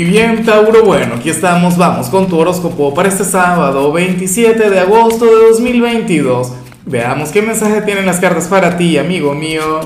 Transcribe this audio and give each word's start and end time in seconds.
Y 0.00 0.04
bien, 0.04 0.46
Tauro, 0.46 0.82
bueno, 0.82 1.16
aquí 1.16 1.28
estamos, 1.28 1.76
vamos 1.76 2.08
con 2.08 2.26
tu 2.26 2.38
horóscopo 2.38 2.94
para 2.94 3.10
este 3.10 3.22
sábado 3.22 3.92
27 3.92 4.70
de 4.70 4.80
agosto 4.80 5.26
de 5.26 5.48
2022. 5.50 6.54
Veamos 6.86 7.28
qué 7.28 7.42
mensaje 7.42 7.82
tienen 7.82 8.06
las 8.06 8.18
cartas 8.18 8.48
para 8.48 8.78
ti, 8.78 8.96
amigo 8.96 9.34
mío. 9.34 9.80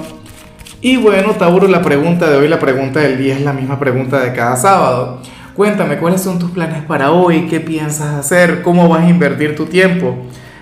Y 0.81 0.99
bueno, 0.99 1.33
Tauro, 1.33 1.67
la 1.67 1.83
pregunta 1.83 2.31
de 2.31 2.37
hoy, 2.37 2.47
la 2.47 2.61
pregunta 2.61 3.01
del 3.01 3.19
día 3.19 3.35
es 3.35 3.41
la 3.41 3.53
misma 3.53 3.81
pregunta 3.81 4.21
de 4.21 4.33
cada 4.33 4.55
sábado. 4.55 5.21
Cuéntame, 5.57 5.99
¿cuáles 5.99 6.21
son 6.21 6.39
tus 6.39 6.53
planes 6.53 6.85
para 6.85 7.11
hoy? 7.11 7.49
¿Qué 7.49 7.59
piensas 7.59 8.15
hacer? 8.15 8.63
¿Cómo 8.63 8.89
vas 8.89 9.03
a 9.03 9.11
invertir 9.11 9.57
tu 9.57 9.67
tiempo? 9.67 10.17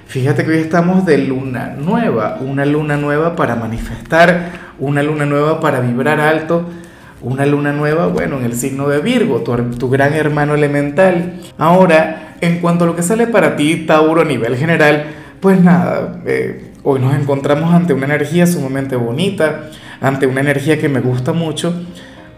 Fíjate 0.07 0.47
que 0.47 0.51
hoy 0.51 0.61
estamos 0.61 1.05
de 1.05 1.19
luna 1.19 1.77
nueva, 1.79 2.39
una 2.41 2.65
luna 2.65 2.97
nueva 2.97 3.37
para 3.37 3.55
manifestar, 3.55 4.73
una 4.79 5.03
luna 5.03 5.27
nueva 5.27 5.61
para 5.61 5.81
vibrar 5.81 6.21
alto 6.21 6.65
una 7.23 7.47
luna 7.47 7.73
nueva, 7.73 8.07
bueno, 8.07 8.39
en 8.39 8.45
el 8.45 8.55
signo 8.55 8.89
de 8.89 9.01
Virgo, 9.01 9.41
tu, 9.41 9.89
gran 9.89 10.13
hermano 10.15 10.55
elemental. 10.55 11.41
Ahora, 11.59 12.37
en 12.41 12.59
cuanto 12.59 12.85
a 12.85 12.87
lo 12.87 12.97
que 12.97 13.03
sale 13.03 13.27
para 13.27 13.57
ti, 13.57 13.85
Tauro, 13.87 14.23
a 14.23 14.25
nivel 14.25 14.57
general, 14.57 15.07
pues 15.41 15.61
nada, 15.61 16.21
eh, 16.27 16.73
hoy 16.83 17.01
nos 17.01 17.15
encontramos 17.15 17.73
ante 17.73 17.95
una 17.95 18.07
energía 18.07 18.47
sumamente 18.47 18.97
bonita, 18.97 19.71
ante 20.01 20.27
una 20.27 20.41
energía 20.41 20.79
que 20.79 20.89
me 20.89 21.01
gusta 21.01 21.33
mucho. 21.33 21.75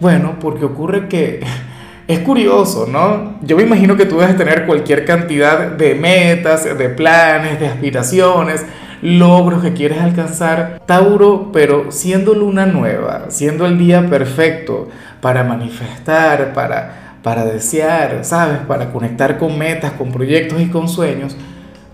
Bueno, 0.01 0.37
porque 0.41 0.65
ocurre 0.65 1.09
que 1.09 1.41
es 2.09 2.19
curioso, 2.21 2.87
¿no? 2.91 3.39
Yo 3.43 3.57
me 3.57 3.63
imagino 3.63 3.97
que 3.97 4.07
tú 4.07 4.19
debes 4.19 4.37
tener 4.37 4.67
cualquier 4.67 5.05
cantidad 5.05 5.69
de 5.73 5.95
metas, 5.95 6.65
de 6.65 6.89
planes, 6.91 7.59
de 7.59 7.69
aspiraciones, 7.69 8.65
logros 9.05 9.63
que 9.63 9.75
quieres 9.75 10.01
alcanzar, 10.01 10.81
Tauro, 10.87 11.51
pero 11.53 11.93
siendo 11.93 12.35
luna 12.35 12.65
nueva, 12.65 13.27
siendo 13.29 13.67
el 13.67 13.77
día 13.77 14.09
perfecto 14.09 14.89
para 15.21 15.45
manifestar, 15.45 16.55
para, 16.55 17.19
para 17.23 17.45
desear, 17.45 18.25
¿sabes? 18.25 18.61
Para 18.67 18.93
conectar 18.93 19.37
con 19.37 19.59
metas, 19.59 19.93
con 19.93 20.11
proyectos 20.11 20.59
y 20.63 20.71
con 20.71 20.89
sueños, 20.89 21.37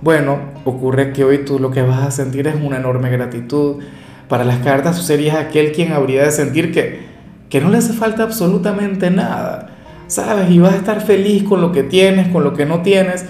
bueno, 0.00 0.38
ocurre 0.64 1.12
que 1.12 1.24
hoy 1.24 1.38
tú 1.38 1.58
lo 1.58 1.72
que 1.72 1.82
vas 1.82 2.00
a 2.00 2.10
sentir 2.12 2.46
es 2.46 2.54
una 2.54 2.76
enorme 2.76 3.10
gratitud. 3.10 3.82
Para 4.28 4.44
las 4.44 4.58
cartas 4.58 4.96
tú 4.96 5.02
serías 5.02 5.34
aquel 5.34 5.72
quien 5.72 5.92
habría 5.92 6.22
de 6.22 6.30
sentir 6.30 6.70
que, 6.70 7.00
que 7.48 7.60
no 7.60 7.70
le 7.70 7.78
hace 7.78 7.92
falta 7.92 8.22
absolutamente 8.22 9.10
nada, 9.10 9.70
¿sabes? 10.06 10.48
Y 10.48 10.60
vas 10.60 10.74
a 10.74 10.76
estar 10.76 11.00
feliz 11.00 11.42
con 11.42 11.60
lo 11.60 11.72
que 11.72 11.82
tienes, 11.82 12.28
con 12.28 12.44
lo 12.44 12.54
que 12.54 12.66
no 12.66 12.82
tienes 12.82 13.26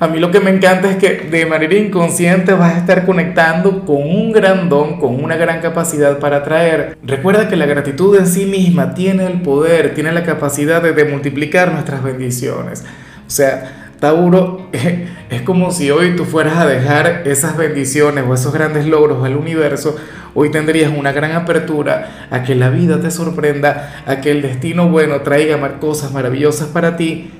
a 0.00 0.08
mí 0.08 0.18
lo 0.18 0.30
que 0.30 0.40
me 0.40 0.48
encanta 0.48 0.90
es 0.90 0.96
que 0.96 1.28
de 1.30 1.44
manera 1.44 1.74
inconsciente 1.74 2.54
vas 2.54 2.74
a 2.74 2.78
estar 2.78 3.04
conectando 3.04 3.84
con 3.84 3.98
un 3.98 4.32
gran 4.32 4.70
don, 4.70 4.98
con 4.98 5.22
una 5.22 5.36
gran 5.36 5.60
capacidad 5.60 6.18
para 6.18 6.38
atraer. 6.38 6.96
Recuerda 7.02 7.50
que 7.50 7.56
la 7.56 7.66
gratitud 7.66 8.16
en 8.16 8.26
sí 8.26 8.46
misma 8.46 8.94
tiene 8.94 9.26
el 9.26 9.42
poder, 9.42 9.92
tiene 9.94 10.10
la 10.12 10.24
capacidad 10.24 10.82
de, 10.82 11.04
multiplicar 11.04 11.72
nuestras 11.72 12.02
bendiciones. 12.02 12.82
O 13.26 13.30
sea, 13.30 13.92
Tauro, 14.00 14.70
es 15.28 15.42
como 15.42 15.70
si 15.70 15.90
hoy 15.90 16.16
tú 16.16 16.24
fueras 16.24 16.56
a 16.56 16.66
dejar 16.66 17.24
esas 17.26 17.58
bendiciones 17.58 18.24
o 18.26 18.32
esos 18.32 18.54
grandes 18.54 18.86
logros 18.86 19.22
al 19.22 19.36
universo, 19.36 19.96
hoy 20.32 20.50
tendrías 20.50 20.90
una 20.96 21.12
gran 21.12 21.32
apertura 21.32 22.26
a 22.30 22.42
que 22.42 22.54
la 22.54 22.70
vida 22.70 23.02
te 23.02 23.10
sorprenda, 23.10 24.02
a 24.06 24.22
que 24.22 24.30
el 24.30 24.40
destino 24.40 24.88
bueno 24.88 25.20
traiga 25.20 25.78
cosas 25.78 26.10
maravillosas 26.10 26.68
para 26.68 26.96
ti. 26.96 27.32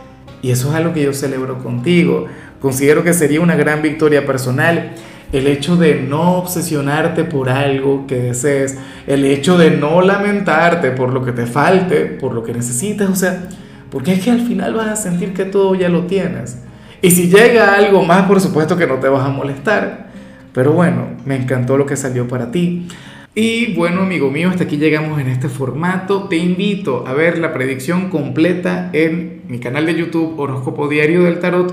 Y 0.42 0.50
eso 0.50 0.70
es 0.70 0.74
algo 0.74 0.94
que 0.94 1.02
yo 1.02 1.12
celebro 1.12 1.58
contigo. 1.58 2.26
Considero 2.60 3.02
que 3.02 3.14
sería 3.14 3.40
una 3.40 3.56
gran 3.56 3.82
victoria 3.82 4.26
personal 4.26 4.92
el 5.32 5.46
hecho 5.46 5.76
de 5.76 5.94
no 6.02 6.38
obsesionarte 6.38 7.24
por 7.24 7.48
algo 7.48 8.06
que 8.06 8.16
desees, 8.16 8.76
el 9.06 9.24
hecho 9.24 9.56
de 9.58 9.70
no 9.70 10.00
lamentarte 10.00 10.90
por 10.90 11.12
lo 11.12 11.24
que 11.24 11.32
te 11.32 11.46
falte, 11.46 12.06
por 12.06 12.34
lo 12.34 12.42
que 12.42 12.52
necesitas, 12.52 13.08
o 13.08 13.14
sea, 13.14 13.48
porque 13.90 14.12
es 14.12 14.24
que 14.24 14.30
al 14.30 14.40
final 14.40 14.74
vas 14.74 14.88
a 14.88 14.96
sentir 14.96 15.32
que 15.32 15.44
todo 15.44 15.74
ya 15.74 15.88
lo 15.88 16.06
tienes. 16.06 16.58
Y 17.02 17.10
si 17.12 17.28
llega 17.28 17.74
algo 17.76 18.02
más, 18.04 18.26
por 18.26 18.40
supuesto 18.40 18.76
que 18.76 18.86
no 18.86 18.96
te 18.96 19.08
vas 19.08 19.24
a 19.24 19.30
molestar. 19.30 20.10
Pero 20.52 20.72
bueno, 20.72 21.08
me 21.24 21.36
encantó 21.36 21.76
lo 21.76 21.86
que 21.86 21.96
salió 21.96 22.28
para 22.28 22.50
ti. 22.50 22.88
Y 23.34 23.74
bueno, 23.74 24.02
amigo 24.02 24.30
mío, 24.30 24.50
hasta 24.50 24.64
aquí 24.64 24.76
llegamos 24.76 25.20
en 25.20 25.28
este 25.28 25.48
formato. 25.48 26.24
Te 26.24 26.36
invito 26.36 27.06
a 27.06 27.14
ver 27.14 27.38
la 27.38 27.52
predicción 27.54 28.10
completa 28.10 28.90
en 28.92 29.42
mi 29.48 29.60
canal 29.60 29.86
de 29.86 29.94
YouTube 29.94 30.38
Horóscopo 30.38 30.88
Diario 30.88 31.22
del 31.22 31.38
Tarot 31.38 31.72